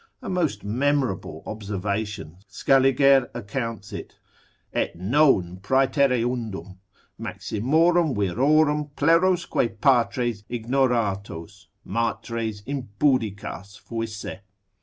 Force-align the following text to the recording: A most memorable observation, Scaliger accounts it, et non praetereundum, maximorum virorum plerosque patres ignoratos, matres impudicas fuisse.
A 0.23 0.29
most 0.31 0.63
memorable 0.63 1.43
observation, 1.45 2.37
Scaliger 2.47 3.29
accounts 3.35 3.93
it, 3.93 4.17
et 4.73 4.95
non 4.95 5.57
praetereundum, 5.57 6.79
maximorum 7.19 8.15
virorum 8.15 8.89
plerosque 8.95 9.79
patres 9.79 10.43
ignoratos, 10.49 11.67
matres 11.85 12.63
impudicas 12.63 13.77
fuisse. 13.79 14.39